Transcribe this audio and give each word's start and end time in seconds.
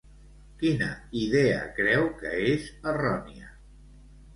Quina 0.63 0.87
idea 1.25 1.61
creu 1.77 2.11
que 2.25 2.35
és 2.57 2.69
errònia? 2.97 3.59